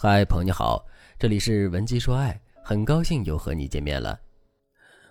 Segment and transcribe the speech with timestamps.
[0.00, 0.86] 嗨，朋友你好，
[1.18, 4.16] 这里是文姬说爱，很高兴又和你见面了。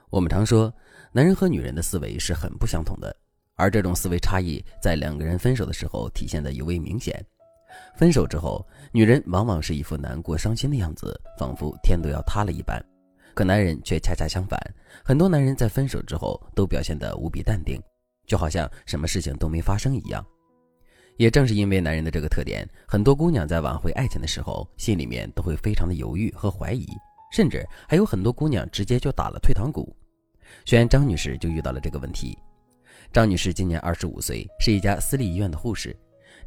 [0.10, 0.74] 我们常说，
[1.12, 3.14] 男人和女人的思维是很不相同的，
[3.56, 7.22] 而这种思维差异在两个人分手的时候体现的尤为明显。
[7.98, 12.82] 分手之后，女人往往是一副难过、伤心的样子，仿佛天都要塌了一般；
[13.34, 14.58] 可男人却恰恰相反，
[15.04, 17.78] 很多男人在分手之后都表现得无比淡定，
[18.26, 20.26] 就好像什么事情都没发生一样。
[21.18, 26.88] 也正是因为男人的这个特点，很多姑娘在挽回爱情的时候，心里面都会非常的犹豫和怀疑，
[27.32, 29.96] 甚至还有很多姑娘直接就打了退堂鼓。
[30.64, 32.38] 选张女士就遇到了这个问题。
[33.12, 35.96] 张女士今年二十五岁，是一家私立医院的护士。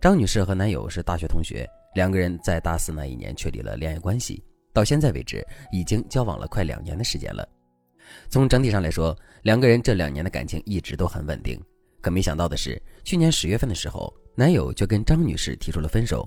[0.01, 7.46] 张女士和男友是大学同学，两个人在大四那一年确立了恋爱关系，到现在为止已经交往了快两年的时间了。
[8.29, 11.60] 从整体上来说，两个人这两年的感情一直都很稳定。
[12.01, 14.15] 可没想到的是，去年十月份的时候。
[14.41, 16.27] 男友就跟张女士提出了分手。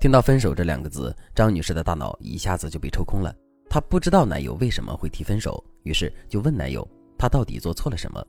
[0.00, 3.36] 听到“分手”这两个字，张女士的大脑一下子就被抽空了。
[3.68, 6.88] 她不知道男友为什么会提分手，于是就问男友
[7.18, 8.26] ：“他到底做错了什么？”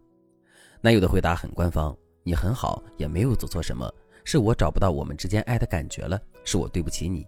[0.84, 3.90] 男友的回答很官方：“你很好，也没有做错什么，
[4.26, 7.26] 是我找不到我们之间爱的感觉了，是我对不起你。”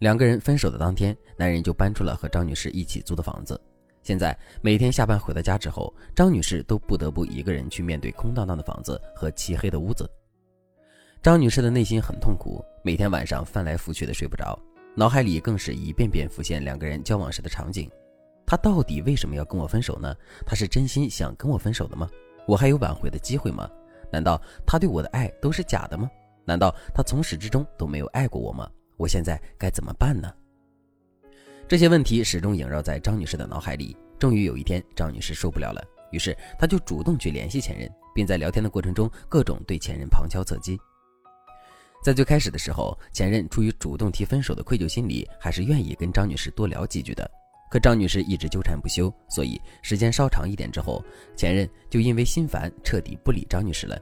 [0.00, 3.60] 两个人分手的当天，男人就搬出了和张女士一起租的房子。
[4.02, 10.10] 现在每天下班回到家之后，张女士都不得不一个人去面对空荡荡的房子和漆黑的屋子。
[11.24, 14.60] 张女士的内心很痛苦，每天晚上翻来覆去的睡不着，
[14.94, 17.90] 脑海里更是一遍遍浮现两个人交往时的场景。
[18.44, 20.14] 他到底为什么要跟我分手呢？
[20.44, 22.10] 他是真心想跟我分手的吗？
[22.46, 23.66] 我还有挽回的机会吗？
[24.12, 26.10] 难道他对我的爱都是假的吗？
[26.44, 28.70] 难道他从始至终都没有爱过我吗？
[28.98, 30.30] 我现在该怎么办呢？
[31.66, 33.96] 这些问题始终萦绕在张女士的脑海里。
[34.18, 40.78] 终于有一天，张女士受不了了，于是她就主动去联系前任，并在聊天的过程中各种对前任旁敲侧击。
[42.04, 47.28] 在最开始的时候，前任出于主动提分手的愧疚心理，还是愿意跟张女士多聊几句的。
[47.70, 51.02] 可张女士一直纠缠不休，所以时间稍长一点之后，
[51.34, 53.98] 前任就因为心烦，彻底不理张女士了。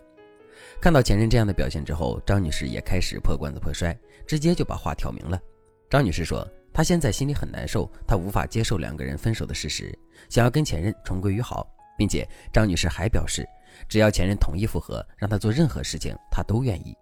[0.81, 3.97] 看到前任这样的表现之后，张女士也开始破罐子破摔，
[4.27, 5.41] 直接就把话挑明了。
[5.89, 9.97] 张女士说，她现在心里很难受，她无法接受两个人分手的事实，
[10.29, 11.65] 想要跟前任重归于好，
[11.97, 13.47] 并且张女士还表示，
[13.89, 16.93] 只要前任同意复合，让她做任何事情，她都愿意。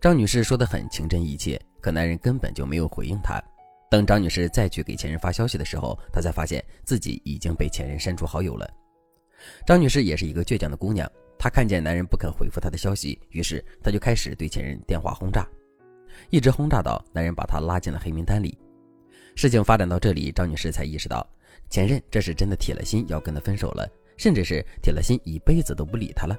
[0.00, 3.42] 张女士说的很情真意切，可男人根本就没有回应她。
[3.90, 8.70] 等张女士再去给前任发消息的时候，她才发现自己已经被前任删除好友了。
[9.66, 15.44] 张女士也是一个倔强的姑娘，她看见男人不肯回复她的消息，于是她就开始对前任电话轰炸，
[16.30, 18.56] 一直轰炸到男人把她拉进了黑名单里。
[19.34, 21.28] 事情发展到这里，张女士才意识到，
[21.70, 26.38] 前任这是真的铁了心要跟她分手了，甚至是铁了心一辈子都不理她了。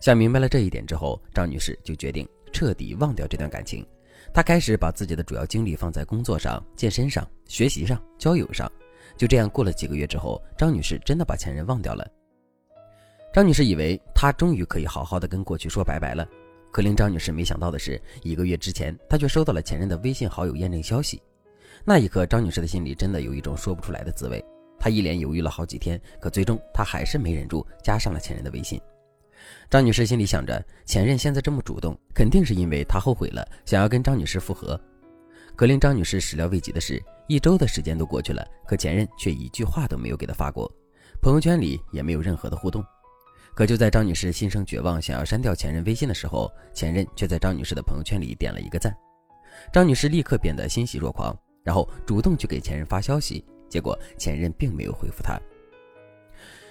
[0.00, 2.28] 想明白了这一点之后，张女士就决定。
[2.52, 3.86] 彻底忘掉这段感情，
[4.32, 8.70] 她开始把自己的主要精力放在工作上、健身上、学习上、交友上。
[9.16, 12.06] 就这样过了几个月之后，张女士真的把前任忘掉了。
[13.32, 16.26] 张女士以为她终于可以好好的跟过去说拜拜了，
[16.72, 21.20] 可令张女士没想到的是，一个月之前，她却收到了前任的微信好友验证消息。
[21.84, 24.44] 那一刻，张女士的心里真的有一种说不出来的滋味。
[24.78, 28.80] 她一连犹豫了好几天，可最终她还是没忍住，加上了前任的微信。
[29.68, 34.80] 张女士心里想着，前任现在这么主动，肯定是因为他后悔了，想要跟张女士复合。
[35.56, 40.70] 可令张女士始料未及的是，一周的时间都过去了，可前任却一句话都没有给她发过，
[41.20, 42.84] 朋友圈里也没有任何的互动。
[43.54, 48.96] 可就在张女士心生绝望，想要删掉前任微信的时候，前任却在张女士的朋友圈里点了一个赞。
[49.72, 55.38] 张女士立刻变得欣喜若狂，然后主动去给前任发消息，结果前任并没有回复她。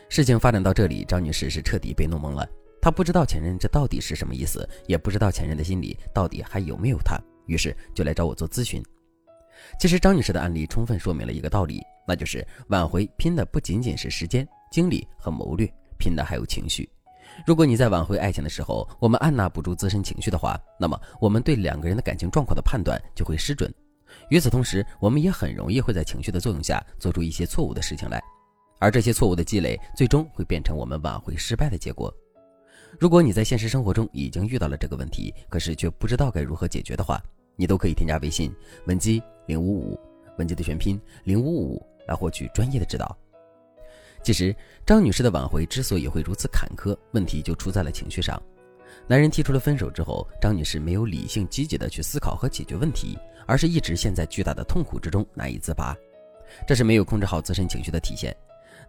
[0.07, 2.50] 事情发展到这里，张女士是彻底被弄懵了。
[2.81, 8.84] 他不知道前任这到底是什么意思，也不知道前任的心里到底还有没有他，于是就来找我做咨询。
[9.78, 16.89] 其实张女士的案例充分说明了一个道理，那就是挽回拼的不仅仅是时间、精力和谋略，拼的还有情绪。
[17.45, 23.71] 如果你在挽回爱情的时候，我们按捺不住自身情绪的话，那么我们对两个人的感情状况的判断就会失准。
[24.30, 28.19] 与此同时，我们也很容易会在情绪的作用下做出一些错误的事情来，
[28.80, 32.12] 而这些错误的积累，最终会变成我们挽回失败的结果。
[33.00, 37.18] 如果你在现实生活中已经遇到了这个问题，可是却不知道该如何解决的话，
[37.56, 38.54] 你都可以添加微信
[38.88, 40.00] 文姬零五五，
[40.38, 43.18] 文姬的全拼零五五来获取专业的指导。
[44.22, 44.54] 其实
[44.86, 48.42] 张女士的挽回之所以会如此坎坷，问题就出在了情绪上。
[49.07, 53.18] 男人提出了分手之后，张女士没有理性积极的去思考和解决问题，
[53.48, 55.96] 而是一直陷在巨大的痛苦之中难以自拔，
[56.68, 58.36] 这是没有控制好自身情绪的体现。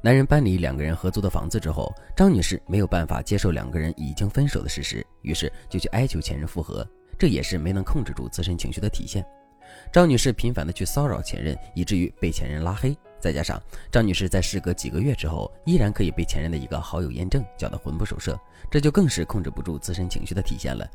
[0.03, 6.87] 男人搬离两个人合租的房子之后，张女士没有办法接受两个人已经分手的事实，于是就去哀求前任复合，
[7.19, 9.25] 这也是没能控制住自身情绪的体现。
[9.93, 12.97] 张女士频繁的去骚扰前任，以至于被前任拉黑。
[13.21, 18.39] 再加上张女士在事隔几个月之后，依然可以被前任的一个好友验证，搅得魂不守舍，
[18.71, 20.89] 这就更是控制不住自身情绪的体现了。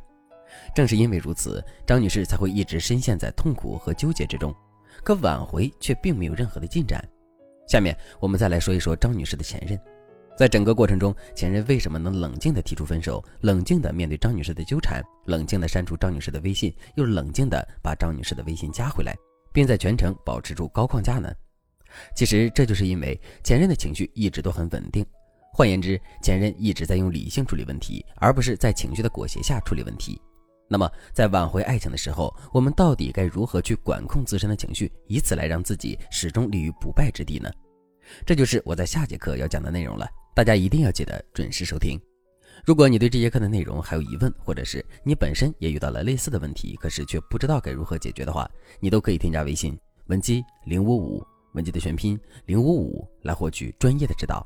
[0.74, 4.54] 正是因为如此，张女士才会一直深陷在痛苦和纠结之中，
[5.04, 7.04] 可挽回却并没有任何的进展。
[7.68, 9.80] 下面我们再来说一说张女士的前任。
[10.38, 19.16] 在整个过程中，前任为什么能冷静地提出分手，冷静地面对张女士的纠缠，冷静地删除张女士的微信，又冷静地把张女士的微信加回来，
[19.54, 21.34] 并在全程保持住高框架呢？
[22.14, 25.06] 其实这就是因为前任的情绪一直都很稳定，
[25.54, 30.22] 换言之，前任一直在用理性处理问题，而不是在情绪的裹挟下处理问题。
[30.68, 37.52] 那么，在挽回爱情的时候，我们到底该如何去管控自身的情绪，以此来让自己始终立于不败之地呢？
[38.26, 40.08] 这就是我在下节课要讲的内容了。
[40.34, 42.00] 大家一定要记得准时收听。
[42.66, 49.78] 如果你对这节课的内容还有疑问，或者是你本身也遇到了类似的问题，可是却不知道该如何解决的话，你都可以添加微信
[50.08, 51.24] 文姬零五五，
[51.54, 54.46] 文姬的全拼零五五，来获取专业的指导。